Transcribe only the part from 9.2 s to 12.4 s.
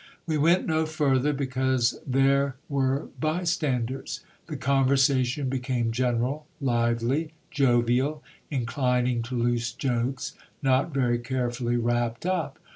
to loose jokes, not very carefully wrapped